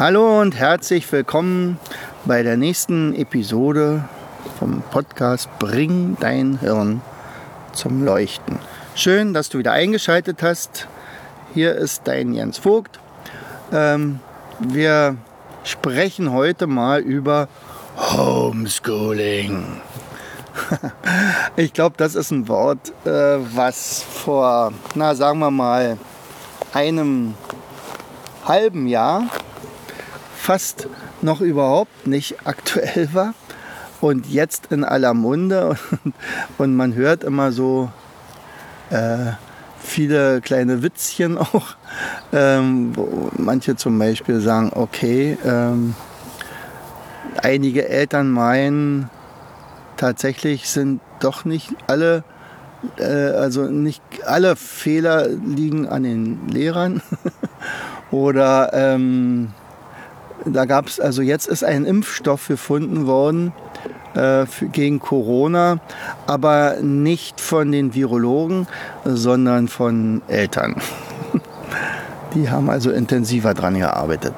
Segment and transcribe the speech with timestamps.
[0.00, 1.78] Hallo und herzlich willkommen
[2.24, 4.02] bei der nächsten Episode
[4.58, 7.02] vom Podcast Bring dein Hirn
[7.74, 8.58] zum Leuchten.
[8.94, 10.88] Schön, dass du wieder eingeschaltet hast.
[11.52, 12.98] Hier ist dein Jens Vogt.
[13.72, 14.20] Ähm,
[14.58, 15.16] wir
[15.64, 17.48] sprechen heute mal über
[17.98, 19.82] Homeschooling.
[21.56, 25.98] ich glaube, das ist ein Wort, äh, was vor, na sagen wir mal,
[26.72, 27.34] einem
[28.46, 29.24] halben Jahr
[30.50, 30.88] fast
[31.22, 33.34] noch überhaupt nicht aktuell war.
[34.00, 35.68] Und jetzt in aller Munde.
[35.68, 36.14] Und,
[36.58, 37.88] und man hört immer so
[38.90, 39.34] äh,
[39.78, 41.76] viele kleine Witzchen auch,
[42.32, 42.92] ähm,
[43.36, 45.94] manche zum Beispiel sagen, okay, ähm,
[47.40, 49.08] einige Eltern meinen,
[49.98, 52.24] tatsächlich sind doch nicht alle,
[52.96, 57.02] äh, also nicht alle Fehler liegen an den Lehrern.
[58.10, 59.52] Oder ähm,
[60.44, 63.52] da gab es, also jetzt ist ein Impfstoff gefunden worden
[64.14, 65.80] äh, gegen Corona,
[66.26, 68.66] aber nicht von den Virologen,
[69.04, 70.76] sondern von Eltern.
[72.34, 74.34] Die haben also intensiver dran gearbeitet.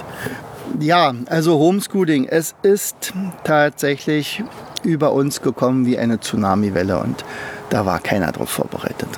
[0.81, 3.13] Ja, also Homeschooling, es ist
[3.45, 4.43] tatsächlich
[4.83, 7.25] über uns gekommen wie eine Tsunamiwelle und
[7.69, 9.09] da war keiner darauf vorbereitet.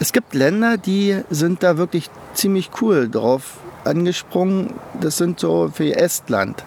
[0.00, 3.54] Es gibt Länder, die sind da wirklich ziemlich cool drauf
[3.88, 4.74] angesprungen.
[5.00, 6.64] Das sind so wie Estland,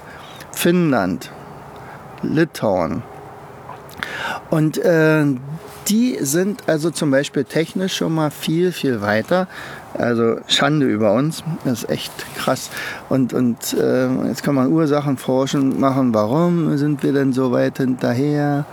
[0.52, 1.32] Finnland,
[2.22, 3.04] Litauen.
[4.50, 5.26] Und äh,
[5.88, 9.48] die sind also zum Beispiel technisch schon mal viel, viel weiter.
[9.94, 12.70] Also Schande über uns, das ist echt krass.
[13.10, 17.78] Und, und äh, jetzt kann man Ursachen forschen, machen, warum sind wir denn so weit
[17.78, 18.66] hinterher?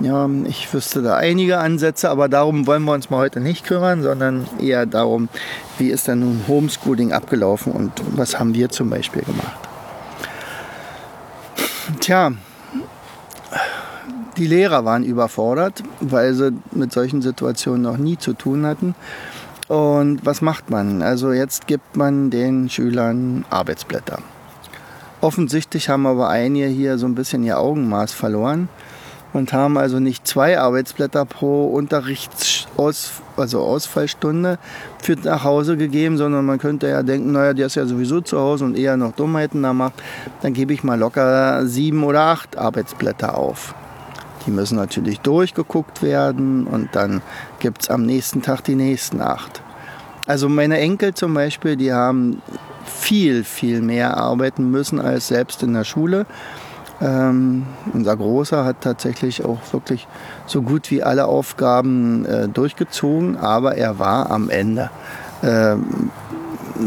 [0.00, 4.02] Ja, ich wüsste da einige Ansätze, aber darum wollen wir uns mal heute nicht kümmern,
[4.02, 5.28] sondern eher darum,
[5.78, 9.56] wie ist denn nun Homeschooling abgelaufen und was haben wir zum Beispiel gemacht.
[12.00, 12.32] Tja,
[14.36, 18.96] die Lehrer waren überfordert, weil sie mit solchen Situationen noch nie zu tun hatten.
[19.68, 21.02] Und was macht man?
[21.02, 24.18] Also jetzt gibt man den Schülern Arbeitsblätter.
[25.20, 28.68] Offensichtlich haben aber einige hier so ein bisschen ihr Augenmaß verloren
[29.34, 34.58] und haben also nicht zwei Arbeitsblätter pro Unterrichtsaus, also Ausfallstunde
[35.02, 38.38] für nach Hause gegeben, sondern man könnte ja denken, naja, der ist ja sowieso zu
[38.38, 39.94] Hause und eher noch Dummheiten da macht,
[40.40, 43.74] dann gebe ich mal locker sieben oder acht Arbeitsblätter auf.
[44.46, 47.20] Die müssen natürlich durchgeguckt werden und dann
[47.58, 49.62] gibt es am nächsten Tag die nächsten acht.
[50.26, 52.40] Also meine Enkel zum Beispiel, die haben
[52.84, 56.26] viel, viel mehr arbeiten müssen als selbst in der Schule.
[57.04, 60.08] Ähm, unser Großer hat tatsächlich auch wirklich
[60.46, 64.90] so gut wie alle Aufgaben äh, durchgezogen, aber er war am Ende
[65.42, 65.76] äh,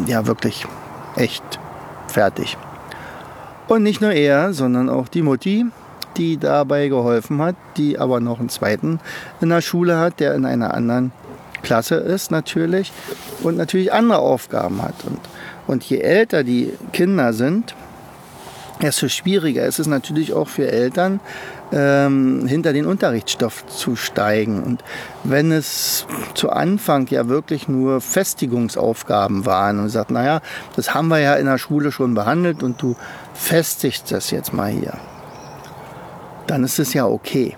[0.08, 0.66] ja wirklich
[1.16, 1.60] echt
[2.08, 2.58] fertig.
[3.68, 5.68] Und nicht nur er, sondern auch die Mutti,
[6.16, 9.00] die dabei geholfen hat, die aber noch einen zweiten
[9.40, 11.12] in der Schule hat, der in einer anderen
[11.62, 12.92] Klasse ist natürlich
[13.44, 14.96] und natürlich andere Aufgaben hat.
[15.06, 15.20] Und,
[15.68, 17.76] und je älter die Kinder sind,
[18.82, 21.20] desto schwieriger ist es natürlich auch für Eltern,
[21.72, 24.64] ähm, hinter den Unterrichtsstoff zu steigen.
[24.64, 24.84] Und
[25.24, 30.42] wenn es zu Anfang ja wirklich nur Festigungsaufgaben waren und sagt, naja,
[30.76, 32.96] das haben wir ja in der Schule schon behandelt und du
[33.34, 34.94] festigst das jetzt mal hier,
[36.48, 37.56] dann ist es ja okay.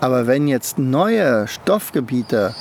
[0.00, 2.54] Aber wenn jetzt neue Stoffgebiete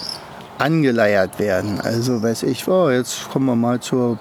[0.58, 4.18] angeleiert werden, also weiß ich, oh, jetzt kommen wir mal zur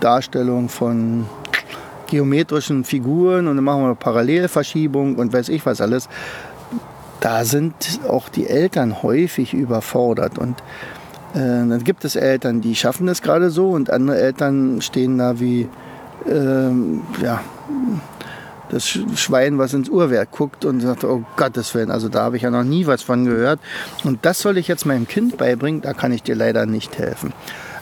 [0.00, 1.26] Darstellung von
[2.06, 6.08] geometrischen Figuren und dann machen wir eine Parallelverschiebung und weiß ich was alles.
[7.20, 7.74] Da sind
[8.08, 10.58] auch die Eltern häufig überfordert und
[11.34, 15.40] äh, dann gibt es Eltern, die schaffen das gerade so und andere Eltern stehen da
[15.40, 15.68] wie
[16.28, 17.40] ähm, ja,
[18.70, 22.42] das Schwein, was ins Uhrwerk guckt und sagt, oh Gottes Willen, also da habe ich
[22.42, 23.60] ja noch nie was von gehört.
[24.04, 27.32] Und das soll ich jetzt meinem Kind beibringen, da kann ich dir leider nicht helfen.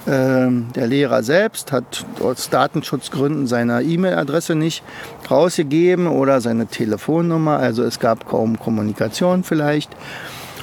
[0.06, 4.82] Ähm, der Lehrer selbst hat aus Datenschutzgründen seine E-Mail-Adresse nicht
[5.30, 7.58] rausgegeben oder seine Telefonnummer.
[7.58, 9.90] Also es gab kaum Kommunikation vielleicht.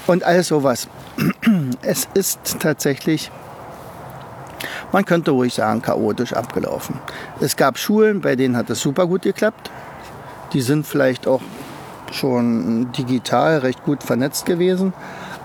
[0.08, 0.88] Und alles sowas.
[1.82, 3.32] Es ist tatsächlich
[4.92, 6.96] man könnte ruhig sagen, chaotisch abgelaufen.
[7.40, 9.70] Es gab Schulen, bei denen hat es super gut geklappt.
[10.54, 11.42] Die sind vielleicht auch
[12.12, 14.94] schon digital recht gut vernetzt gewesen.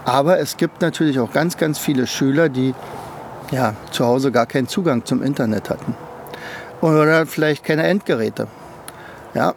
[0.04, 2.74] Aber es gibt natürlich auch ganz, ganz viele Schüler, die
[3.50, 5.94] ja, zu Hause gar keinen Zugang zum Internet hatten.
[6.80, 8.46] Oder vielleicht keine Endgeräte.
[9.34, 9.54] Ja.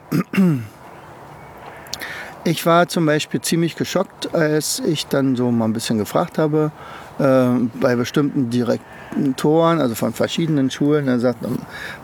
[2.44, 6.72] Ich war zum Beispiel ziemlich geschockt, als ich dann so mal ein bisschen gefragt habe,
[7.20, 7.48] äh,
[7.82, 11.10] bei bestimmten Direktoren, also von verschiedenen Schulen.
[11.10, 11.40] Er sagt,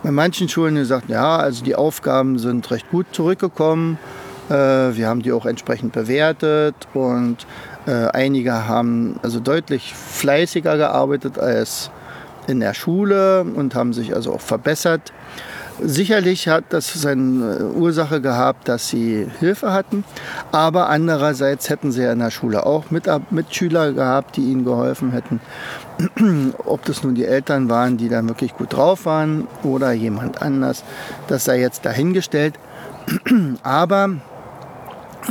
[0.04, 3.98] bei manchen Schulen gesagt, ja, also die Aufgaben sind recht gut zurückgekommen.
[4.50, 7.48] Äh, wir haben die auch entsprechend bewertet und
[7.92, 11.92] einige haben also deutlich fleißiger gearbeitet als
[12.48, 15.14] in der Schule und haben sich also auch verbessert.
[15.82, 20.04] Sicherlich hat das seine Ursache gehabt, dass sie Hilfe hatten,
[20.52, 22.86] aber andererseits hätten sie ja in der Schule auch
[23.32, 25.42] Mitschüler gehabt, die ihnen geholfen hätten.
[26.66, 30.84] Ob das nun die Eltern waren, die da wirklich gut drauf waren oder jemand anders,
[31.28, 32.54] das sei jetzt dahingestellt.
[33.64, 34.12] Aber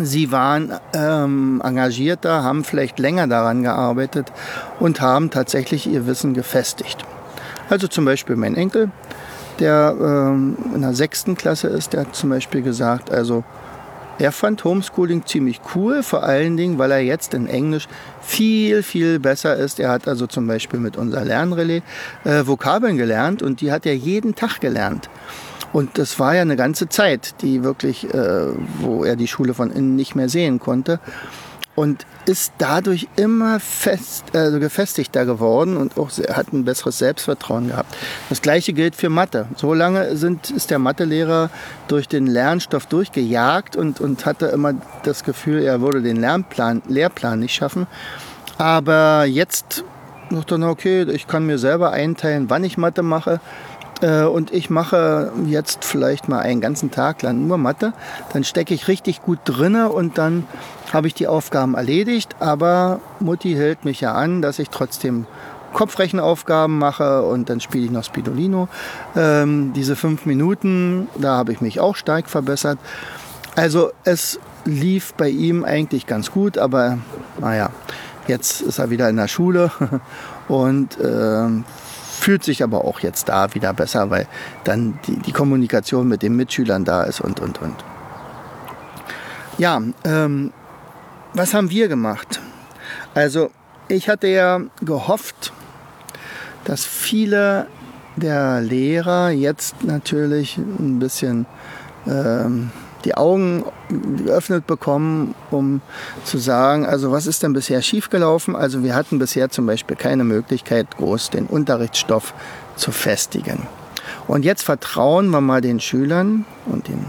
[0.00, 4.33] sie waren ähm, engagierter, haben vielleicht länger daran gearbeitet
[4.81, 7.05] und haben tatsächlich ihr Wissen gefestigt.
[7.69, 8.91] Also zum Beispiel mein Enkel,
[9.59, 13.44] der ähm, in der sechsten Klasse ist, der hat zum Beispiel gesagt, also
[14.19, 17.89] er fand Homeschooling ziemlich cool, vor allen Dingen, weil er jetzt in Englisch
[18.21, 19.81] viel, viel besser ist.
[19.81, 21.83] Er hat also zum Beispiel mit unser Lernrelais
[22.25, 25.09] äh, Vokabeln gelernt und die hat er jeden Tag gelernt.
[25.73, 28.47] Und das war ja eine ganze Zeit, die wirklich, äh,
[28.81, 31.01] wo er die Schule von innen nicht mehr sehen konnte
[31.75, 37.97] und ist dadurch immer fest, also gefestigter geworden und auch hat ein besseres Selbstvertrauen gehabt.
[38.29, 39.47] Das gleiche gilt für Mathe.
[39.57, 41.51] So lange sind, ist der Mathelehrer
[41.89, 47.41] durch den Lernstoff durchgejagt und, und hatte immer das Gefühl, er würde den Lernplan, Lehrplan
[47.41, 47.87] nicht schaffen.
[48.59, 49.85] Aber jetzt
[50.31, 53.41] sagt er, okay, ich kann mir selber einteilen, wann ich Mathe mache.
[54.03, 57.95] Äh, und ich mache jetzt vielleicht mal einen ganzen Tag lang nur Mathe.
[58.33, 60.47] Dann stecke ich richtig gut drinne und dann
[60.93, 62.37] habe ich die Aufgaben erledigt.
[62.41, 65.27] Aber Mutti hält mich ja an, dass ich trotzdem
[65.73, 68.69] Kopfrechenaufgaben mache und dann spiele ich noch Spidolino.
[69.17, 72.79] Ähm, diese fünf Minuten, da habe ich mich auch stark verbessert.
[73.55, 76.99] Also es lief bei ihm eigentlich ganz gut, aber
[77.41, 77.71] naja,
[78.27, 79.71] jetzt ist er wieder in der Schule
[80.49, 81.49] und äh,
[82.23, 84.29] fühlt sich aber auch jetzt da wieder besser, weil
[84.63, 87.75] dann die, die Kommunikation mit den Mitschülern da ist und, und, und.
[89.59, 90.53] Ja, ähm,
[91.35, 92.41] was haben wir gemacht?
[93.15, 93.51] Also
[93.89, 95.53] ich hatte ja gehofft,
[96.65, 97.67] dass viele
[98.15, 101.47] der Lehrer jetzt natürlich ein bisschen
[102.07, 102.71] ähm,
[103.05, 103.65] die Augen
[104.17, 105.81] geöffnet bekommen, um
[106.25, 108.57] zu sagen, also was ist denn bisher schiefgelaufen?
[108.57, 112.35] Also wir hatten bisher zum Beispiel keine Möglichkeit, groß den Unterrichtsstoff
[112.77, 113.67] zu festigen.
[114.29, 117.07] Und jetzt vertrauen wir mal den Schülern und den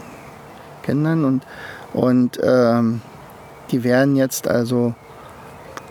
[0.84, 1.44] Kindern und,
[1.94, 3.01] und ähm,
[3.72, 4.94] die werden jetzt also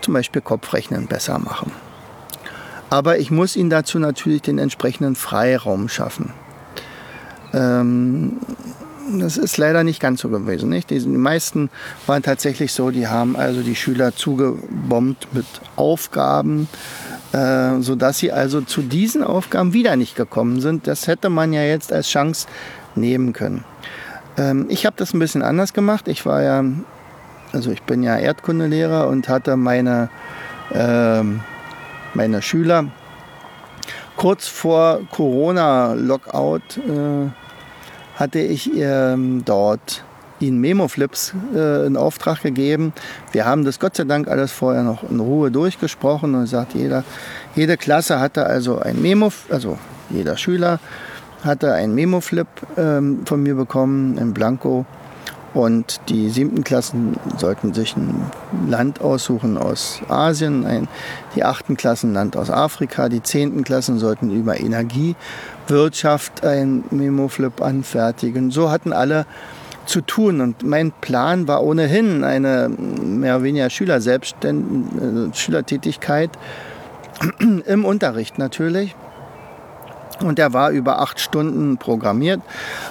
[0.01, 1.71] zum Beispiel Kopfrechnen besser machen.
[2.89, 6.31] Aber ich muss ihnen dazu natürlich den entsprechenden Freiraum schaffen.
[7.53, 8.37] Ähm,
[9.19, 10.69] das ist leider nicht ganz so gewesen.
[10.69, 10.89] Nicht?
[10.89, 11.69] Die, meisten
[12.07, 15.45] waren tatsächlich so, die haben also die Schüler zugebombt mit
[15.75, 16.67] Aufgaben,
[17.33, 20.87] äh, sodass sie also zu diesen Aufgaben wieder nicht gekommen sind.
[20.87, 22.47] Das hätte man ja jetzt als Chance
[22.95, 23.63] nehmen können.
[24.37, 26.07] Ähm, ich habe das ein bisschen anders gemacht.
[26.07, 26.63] Ich war ja,
[27.51, 30.09] also ich bin ja Erdkundelehrer und hatte meine,
[30.71, 31.23] äh,
[32.13, 32.85] meine Schüler
[34.15, 37.29] kurz vor Corona-Lockout äh,
[38.15, 40.03] hatte ich ähm, dort
[40.39, 42.93] ihnen Memo-Flips äh, in Auftrag gegeben.
[43.31, 47.03] Wir haben das Gott sei Dank alles vorher noch in Ruhe durchgesprochen und sagt, jeder,
[47.55, 49.77] jede Klasse hatte also ein Memo, also
[50.09, 50.79] jeder Schüler
[51.43, 54.85] hatte ein Memo-Flip ähm, von mir bekommen in Blanco
[55.53, 58.31] und die siebten Klassen sollten sich ein
[58.67, 60.87] Land aussuchen aus Asien, ein,
[61.35, 67.61] die achten Klassen ein Land aus Afrika, die zehnten Klassen sollten über Energiewirtschaft ein Memo-Flip
[67.61, 68.49] anfertigen.
[68.49, 69.25] So hatten alle
[69.85, 70.41] zu tun.
[70.41, 76.31] Und mein Plan war ohnehin eine mehr oder weniger Schülerselbstständ äh, Schülertätigkeit
[77.65, 78.95] im Unterricht natürlich.
[80.21, 82.41] Und der war über acht Stunden programmiert.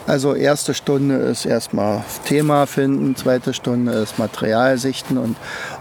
[0.06, 5.36] Also erste Stunde ist erstmal Thema finden, zweite Stunde ist Material sichten und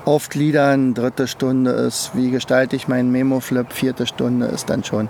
[0.06, 5.10] aufgliedern, dritte Stunde ist, wie gestalte ich meinen Memo-Flip, vierte Stunde ist dann schon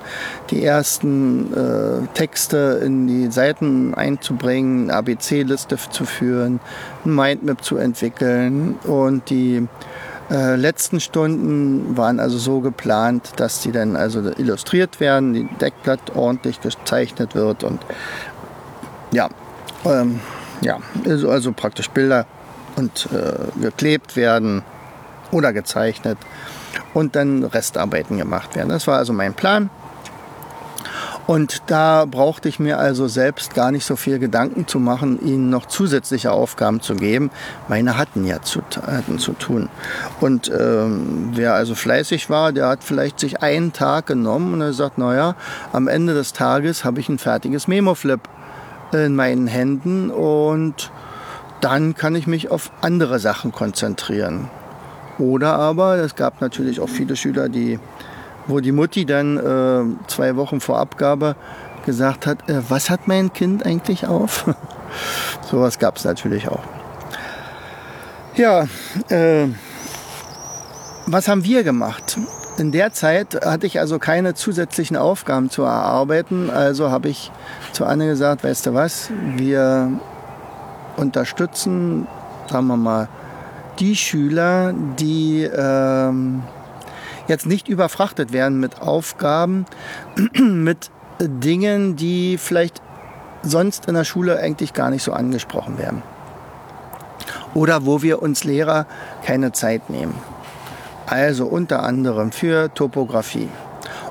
[0.49, 6.59] die ersten äh, Texte in die Seiten einzubringen, ABC-Liste zu führen,
[7.05, 9.67] ein Mindmap zu entwickeln und die
[10.31, 16.15] äh, letzten Stunden waren also so geplant, dass die dann also illustriert werden, die Deckblatt
[16.15, 17.81] ordentlich gezeichnet wird und
[19.11, 19.29] ja,
[19.83, 20.21] ähm,
[20.61, 22.25] ja, also, also praktisch Bilder
[22.77, 24.63] und äh, geklebt werden
[25.31, 26.17] oder gezeichnet
[26.93, 28.69] und dann Restarbeiten gemacht werden.
[28.69, 29.69] Das war also mein Plan.
[31.27, 35.49] Und da brauchte ich mir also selbst gar nicht so viel Gedanken zu machen, ihnen
[35.49, 37.31] noch zusätzliche Aufgaben zu geben.
[37.67, 39.69] Meine hatten ja zu, hatten zu tun.
[40.19, 44.73] Und ähm, wer also fleißig war, der hat vielleicht sich einen Tag genommen und er
[44.73, 45.35] sagt, naja,
[45.71, 48.21] am Ende des Tages habe ich ein fertiges Memo-Flip
[48.91, 50.91] in meinen Händen und
[51.61, 54.49] dann kann ich mich auf andere Sachen konzentrieren.
[55.19, 57.79] Oder aber, es gab natürlich auch viele Schüler, die,
[58.47, 61.35] wo die Mutti dann äh, zwei Wochen vor Abgabe
[61.85, 64.53] gesagt hat, äh, was hat mein Kind eigentlich auf?
[65.49, 66.63] Sowas gab es natürlich auch.
[68.35, 68.67] Ja,
[69.09, 69.47] äh,
[71.05, 72.17] was haben wir gemacht?
[72.57, 76.49] In der Zeit hatte ich also keine zusätzlichen Aufgaben zu erarbeiten.
[76.49, 77.31] Also habe ich
[77.73, 79.91] zu Anne gesagt, weißt du was, wir
[80.97, 82.07] unterstützen,
[82.49, 83.07] sagen wir mal,
[83.79, 86.43] die Schüler, die ähm,
[87.27, 89.65] jetzt nicht überfrachtet werden mit Aufgaben,
[90.33, 92.81] mit Dingen, die vielleicht
[93.43, 96.01] sonst in der Schule eigentlich gar nicht so angesprochen werden.
[97.53, 98.85] Oder wo wir uns Lehrer
[99.25, 100.15] keine Zeit nehmen.
[101.05, 103.49] Also unter anderem für Topographie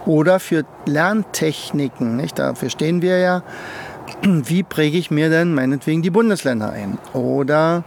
[0.06, 2.16] oder für Lerntechniken.
[2.16, 2.38] Nicht?
[2.38, 3.42] Dafür stehen wir ja.
[4.22, 6.98] Wie präge ich mir denn meinetwegen die Bundesländer ein?
[7.14, 7.84] Oder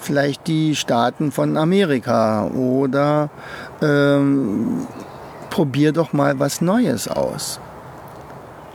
[0.00, 3.30] vielleicht die Staaten von Amerika oder
[3.82, 4.86] ähm,
[5.50, 7.60] probier doch mal was Neues aus.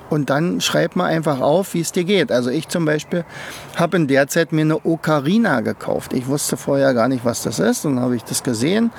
[0.09, 2.31] Und dann schreib mal einfach auf, wie es dir geht.
[2.31, 3.25] Also ich zum Beispiel
[3.75, 6.13] habe in der Zeit mir eine Ocarina gekauft.
[6.13, 7.85] Ich wusste vorher gar nicht, was das ist.
[7.85, 8.91] Dann habe ich das gesehen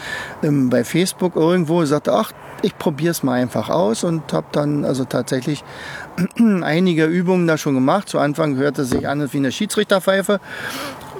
[0.42, 1.82] ähm, bei Facebook irgendwo.
[1.82, 5.62] Ich sagte, ach, ich probiere es mal einfach aus und habe dann also tatsächlich
[6.62, 8.08] einige Übungen da schon gemacht.
[8.08, 10.40] Zu Anfang hörte es sich an wie eine Schiedsrichterpfeife.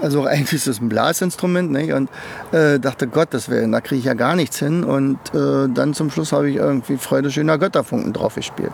[0.02, 1.70] Also eigentlich ist es ein Blasinstrument.
[1.70, 1.92] Nicht?
[1.92, 2.10] Und
[2.52, 4.84] äh, dachte, Gott, das wäre, da kriege ich ja gar nichts hin.
[4.84, 8.72] Und äh, dann zum Schluss habe ich irgendwie Freude schöner Götterfunken drauf gespielt.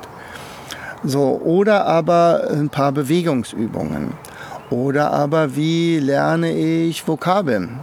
[1.04, 4.12] So, oder aber ein paar Bewegungsübungen.
[4.70, 7.80] Oder aber wie lerne ich Vokabeln?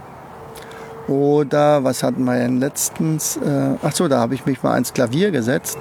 [1.06, 3.36] Oder was hatten wir denn letztens?
[3.36, 5.78] Äh, ach so, da habe ich mich mal ans Klavier gesetzt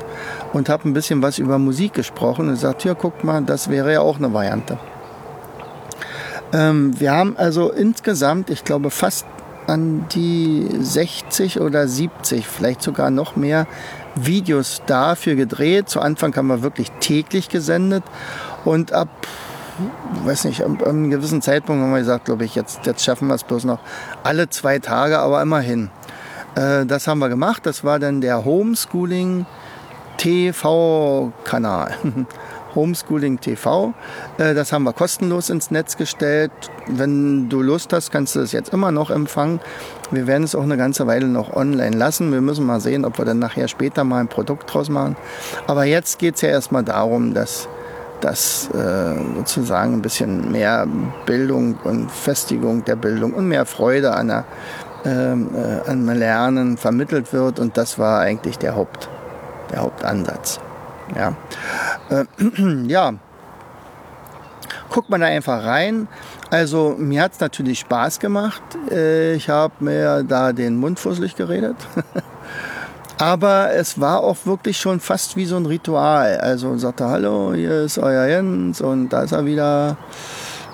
[0.53, 3.93] und habe ein bisschen was über Musik gesprochen und gesagt, ja, guck mal, das wäre
[3.93, 4.79] ja auch eine Variante.
[6.53, 9.25] Ähm, wir haben also insgesamt, ich glaube, fast
[9.68, 13.68] an die 60 oder 70, vielleicht sogar noch mehr
[14.15, 15.89] Videos dafür gedreht.
[15.89, 18.03] Zu Anfang haben wir wirklich täglich gesendet
[18.65, 19.10] und ab
[20.25, 23.36] weiß nicht, an einem gewissen Zeitpunkt haben wir gesagt, glaube ich, jetzt, jetzt schaffen wir
[23.36, 23.79] es bloß noch
[24.24, 25.89] alle zwei Tage, aber immerhin.
[26.56, 27.65] Äh, das haben wir gemacht.
[27.65, 29.46] Das war dann der Homeschooling
[30.18, 31.96] TV-Kanal.
[32.79, 33.93] Homeschooling TV.
[34.38, 36.51] Äh, das haben wir kostenlos ins Netz gestellt.
[36.88, 39.59] Wenn du Lust hast, kannst du es jetzt immer noch empfangen.
[40.12, 42.31] Wir werden es auch eine ganze Weile noch online lassen.
[42.31, 45.15] Wir müssen mal sehen, ob wir dann nachher später mal ein Produkt draus machen.
[45.67, 47.67] Aber jetzt geht es ja erstmal darum, dass
[48.21, 50.88] dass äh, sozusagen ein bisschen mehr
[51.25, 54.45] Bildung und Festigung der Bildung und mehr Freude an, der,
[55.05, 57.59] ähm, äh, an Lernen vermittelt wird.
[57.59, 59.09] Und das war eigentlich der, Haupt,
[59.71, 60.59] der Hauptansatz.
[61.15, 61.33] Ja.
[62.09, 62.25] Äh,
[62.87, 63.13] ja.
[64.89, 66.07] Guckt man da einfach rein.
[66.49, 68.61] Also mir hat es natürlich Spaß gemacht.
[68.91, 71.75] Äh, ich habe mir da den Mund fusselig geredet.
[73.19, 76.37] Aber es war auch wirklich schon fast wie so ein Ritual.
[76.37, 79.97] Also sagte, hallo, hier ist euer Jens und da ist er wieder.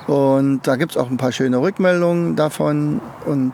[0.07, 3.01] Und da gibt es auch ein paar schöne Rückmeldungen davon.
[3.25, 3.51] Und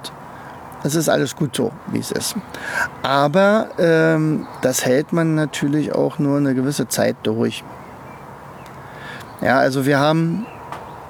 [0.84, 2.36] es ist alles gut so, wie es ist.
[3.04, 7.64] Aber ähm, das hält man natürlich auch nur eine gewisse Zeit durch.
[9.42, 10.46] Ja, also wir haben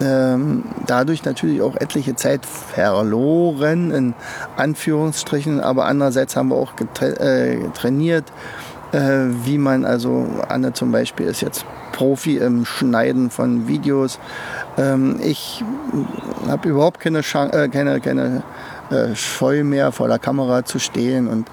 [0.01, 4.13] ähm, dadurch natürlich auch etliche Zeit verloren, in
[4.57, 8.25] Anführungsstrichen, aber andererseits haben wir auch äh, trainiert,
[8.93, 14.19] äh, wie man, also Anne zum Beispiel ist jetzt Profi im Schneiden von Videos.
[14.77, 15.63] Ähm, ich
[16.47, 18.43] habe überhaupt keine, Chance, äh, keine, keine
[18.91, 21.47] äh, Scheu mehr vor der Kamera zu stehen und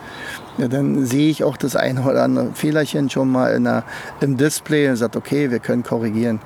[0.58, 3.84] ja, dann sehe ich auch das eine oder andere Fehlerchen schon mal in der,
[4.20, 6.40] im Display und sagt, okay, wir können korrigieren.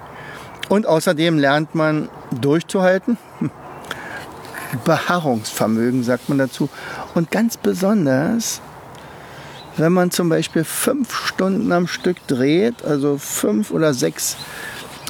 [0.69, 3.17] Und außerdem lernt man durchzuhalten.
[4.85, 6.69] Beharrungsvermögen sagt man dazu.
[7.15, 8.61] Und ganz besonders,
[9.77, 14.37] wenn man zum Beispiel fünf Stunden am Stück dreht, also fünf oder sechs,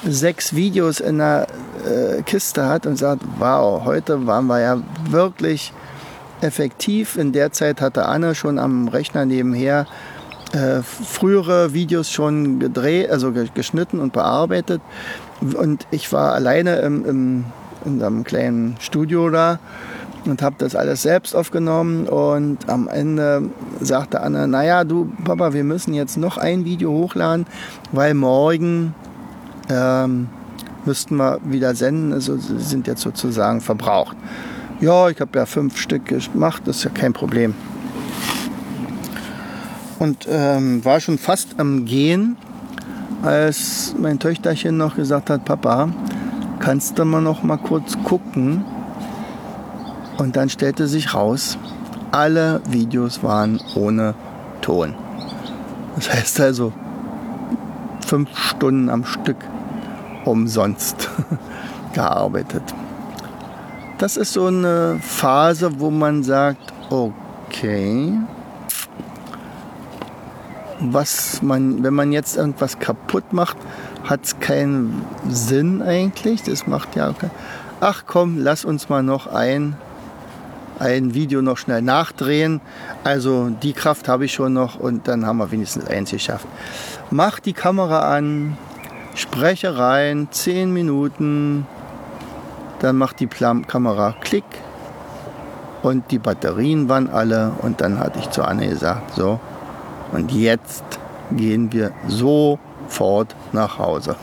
[0.05, 1.49] sechs Videos in der
[1.87, 5.73] äh, Kiste hat und sagt, wow, heute waren wir ja wirklich
[6.41, 7.17] effektiv.
[7.17, 9.87] In der Zeit hatte Anne schon am Rechner nebenher
[10.53, 14.83] äh, frühere Videos schon gedreht, also geschnitten und bearbeitet.
[15.41, 17.45] Und ich war alleine im, im,
[17.85, 19.59] in einem kleinen Studio da
[20.25, 22.07] und habe das alles selbst aufgenommen.
[22.07, 27.47] Und am Ende sagte Anne, naja, du Papa, wir müssen jetzt noch ein Video hochladen,
[27.93, 28.95] weil morgen
[29.71, 30.29] ähm,
[30.87, 32.12] müssten wir wieder senden.
[32.12, 34.17] Also sind jetzt sozusagen verbraucht.
[34.81, 37.55] Ja, ich habe ja fünf Stück gemacht, das ist ja kein Problem.
[39.99, 42.37] Und ähm, war schon fast am Gehen,
[43.23, 45.89] als mein Töchterchen noch gesagt hat, Papa,
[46.59, 48.65] kannst du mal noch mal kurz gucken?
[50.19, 51.57] Und dann stellte sich raus,
[52.11, 54.15] alle Videos waren ohne
[54.61, 54.95] Ton.
[55.95, 56.73] Das heißt also
[58.05, 59.37] fünf Stunden am Stück
[60.25, 61.09] umsonst
[61.93, 62.62] gearbeitet.
[63.99, 68.19] Das ist so eine Phase, wo man sagt, okay,
[70.81, 73.57] was man, wenn man jetzt irgendwas kaputt macht,
[74.05, 76.43] hat es keinen Sinn eigentlich.
[76.43, 77.31] Das macht ja, okay.
[77.81, 79.76] ach komm, lass uns mal noch ein,
[80.79, 82.61] ein Video noch schnell nachdrehen.
[83.05, 86.47] Also die Kraft habe ich schon noch und dann haben wir wenigstens eins geschafft.
[87.11, 88.57] Mach die Kamera an,
[89.14, 91.66] spreche rein, 10 Minuten,
[92.81, 94.45] dann macht die Kamera Klick.
[95.83, 97.52] Und die Batterien waren alle.
[97.61, 99.40] Und dann hatte ich zu Anne gesagt, so.
[100.12, 100.85] Und jetzt
[101.33, 104.16] gehen wir sofort nach Hause.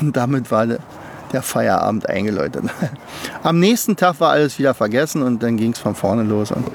[0.00, 2.64] Und damit war der Feierabend eingeläutet.
[3.42, 6.50] Am nächsten Tag war alles wieder vergessen und dann ging es von vorne los.
[6.50, 6.66] Und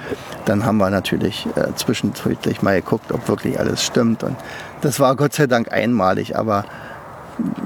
[0.46, 4.24] dann haben wir natürlich äh, zwischendurch mal geguckt, ob wirklich alles stimmt.
[4.24, 4.36] Und
[4.82, 6.66] das war Gott sei Dank einmalig, aber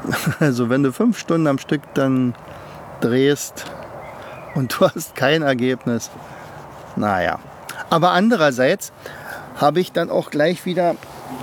[0.39, 2.35] also wenn du fünf Stunden am Stück dann
[3.01, 3.65] drehst
[4.55, 6.09] und du hast kein Ergebnis,
[6.95, 7.39] naja.
[7.89, 8.91] Aber andererseits
[9.57, 10.95] habe ich dann auch gleich wieder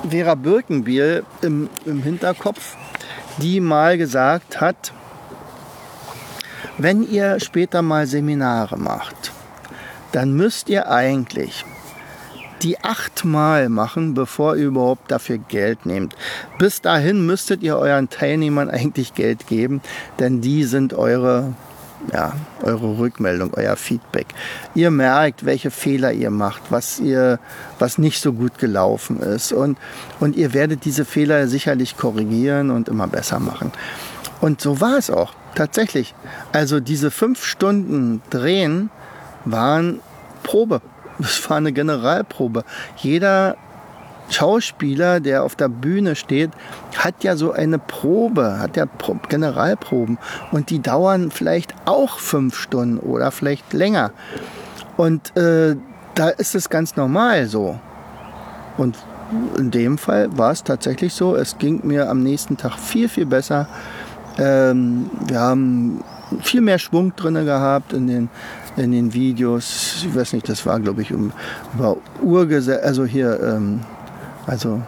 [0.08, 2.76] Vera Birkenbiel im, im Hinterkopf,
[3.38, 4.92] die mal gesagt hat,
[6.78, 9.32] wenn ihr später mal Seminare macht,
[10.12, 11.64] dann müsst ihr eigentlich
[12.62, 16.14] die achtmal machen, bevor ihr überhaupt dafür Geld nehmt.
[16.58, 19.80] Bis dahin müsstet ihr euren Teilnehmern eigentlich Geld geben,
[20.18, 21.54] denn die sind eure
[22.12, 24.26] ja, eure Rückmeldung, euer Feedback.
[24.74, 27.38] Ihr merkt, welche Fehler ihr macht, was ihr,
[27.78, 29.52] was nicht so gut gelaufen ist.
[29.52, 29.78] Und,
[30.18, 33.72] und ihr werdet diese Fehler sicherlich korrigieren und immer besser machen.
[34.40, 35.34] Und so war es auch.
[35.54, 36.14] Tatsächlich.
[36.52, 38.90] Also diese fünf Stunden Drehen
[39.44, 40.00] waren
[40.42, 40.80] Probe.
[41.22, 42.64] Das war eine Generalprobe.
[42.96, 43.56] Jeder
[44.30, 46.50] Schauspieler, der auf der Bühne steht,
[46.96, 48.86] hat ja so eine Probe, hat ja
[49.28, 50.18] Generalproben
[50.52, 54.12] und die dauern vielleicht auch fünf Stunden oder vielleicht länger.
[54.96, 55.76] Und äh,
[56.14, 57.78] da ist es ganz normal so.
[58.76, 58.96] Und
[59.58, 61.36] in dem Fall war es tatsächlich so.
[61.36, 63.68] Es ging mir am nächsten Tag viel, viel besser.
[64.38, 66.04] Ähm, wir haben
[66.42, 68.28] viel mehr Schwung drin gehabt in den,
[68.76, 70.04] in den Videos.
[70.06, 73.80] Ich weiß nicht, das war, glaube ich, über Urgesetz, also hier ähm,
[74.46, 74.82] also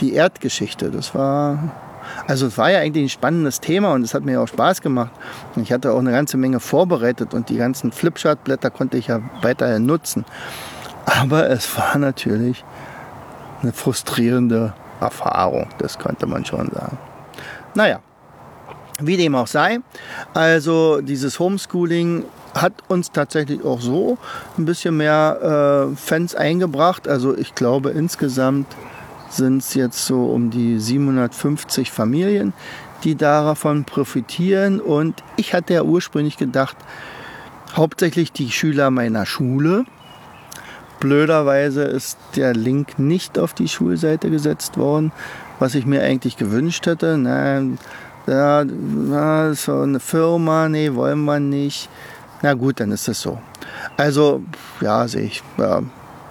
[0.00, 1.58] die Erdgeschichte, das war,
[2.26, 5.10] also es war ja eigentlich ein spannendes Thema und es hat mir auch Spaß gemacht.
[5.56, 9.86] Ich hatte auch eine ganze Menge vorbereitet und die ganzen Flipchart-Blätter konnte ich ja weiterhin
[9.86, 10.24] nutzen.
[11.04, 12.64] Aber es war natürlich
[13.62, 16.98] eine frustrierende Erfahrung, das könnte man schon sagen.
[17.74, 18.00] Naja,
[19.06, 19.80] wie dem auch sei,
[20.34, 24.18] also dieses Homeschooling hat uns tatsächlich auch so
[24.58, 27.08] ein bisschen mehr äh, Fans eingebracht.
[27.08, 28.66] Also ich glaube insgesamt
[29.30, 32.52] sind es jetzt so um die 750 Familien,
[33.04, 34.80] die davon profitieren.
[34.80, 36.76] Und ich hatte ja ursprünglich gedacht,
[37.74, 39.84] hauptsächlich die Schüler meiner Schule.
[41.00, 45.10] Blöderweise ist der Link nicht auf die Schulseite gesetzt worden,
[45.58, 47.16] was ich mir eigentlich gewünscht hätte.
[47.18, 47.62] Na,
[48.26, 48.64] ja,
[49.54, 51.88] so eine Firma, nee, wollen wir nicht.
[52.42, 53.38] Na gut, dann ist es so.
[53.96, 54.42] Also,
[54.80, 55.42] ja, sehe ich.
[55.58, 55.82] Ja,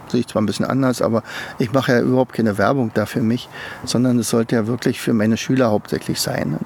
[0.09, 1.23] sehe ich zwar ein bisschen anders, aber
[1.57, 3.47] ich mache ja überhaupt keine Werbung da für mich,
[3.85, 6.57] sondern es sollte ja wirklich für meine Schüler hauptsächlich sein.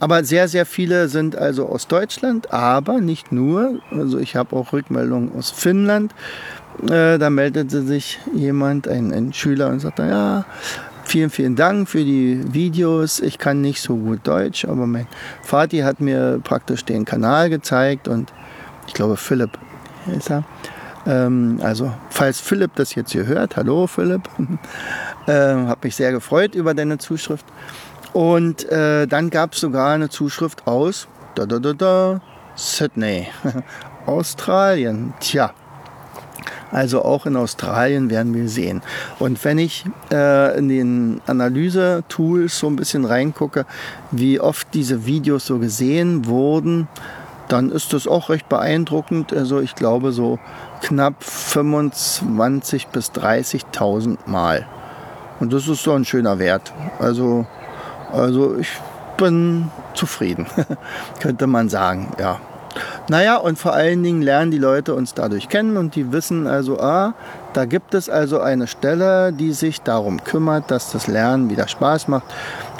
[0.00, 3.78] Aber sehr, sehr viele sind also aus Deutschland, aber nicht nur.
[3.92, 6.12] Also ich habe auch Rückmeldungen aus Finnland.
[6.82, 10.44] Äh, da meldete sich jemand, ein, ein Schüler, und sagte, ja,
[11.12, 13.20] vielen, vielen Dank für die Videos.
[13.20, 15.06] Ich kann nicht so gut Deutsch, aber mein
[15.42, 18.32] Vati hat mir praktisch den Kanal gezeigt und
[18.86, 19.50] ich glaube Philipp
[20.16, 20.44] ist er.
[21.04, 24.22] Ähm, also, falls Philipp das jetzt hier hört, hallo Philipp,
[25.26, 27.44] äh, habe mich sehr gefreut über deine Zuschrift.
[28.14, 32.20] Und äh, dann gab es sogar eine Zuschrift aus da, da, da, da,
[32.54, 33.28] Sydney,
[34.06, 35.12] Australien.
[35.20, 35.52] Tja,
[36.72, 38.82] Also auch in Australien werden wir sehen.
[39.18, 43.66] Und wenn ich äh, in den Analyse-Tools so ein bisschen reingucke,
[44.10, 46.88] wie oft diese Videos so gesehen wurden,
[47.48, 49.34] dann ist das auch recht beeindruckend.
[49.34, 50.38] Also ich glaube so
[50.80, 54.66] knapp 25 bis 30.000 Mal.
[55.40, 56.72] Und das ist so ein schöner Wert.
[56.98, 57.46] Also,
[58.10, 58.68] also ich
[59.18, 60.46] bin zufrieden,
[61.20, 62.40] könnte man sagen, ja.
[63.08, 66.78] Naja, und vor allen Dingen lernen die Leute uns dadurch kennen und die wissen also,
[66.80, 67.14] ah,
[67.52, 72.08] da gibt es also eine Stelle, die sich darum kümmert, dass das Lernen wieder Spaß
[72.08, 72.24] macht.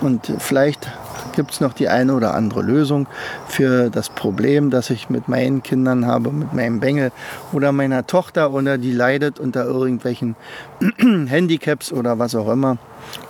[0.01, 0.91] Und vielleicht
[1.35, 3.07] gibt es noch die eine oder andere Lösung
[3.49, 7.13] für das Problem, das ich mit meinen Kindern habe, mit meinem Bengel
[7.53, 10.37] oder meiner Tochter oder die leidet unter irgendwelchen
[10.99, 12.79] Handicaps oder was auch immer.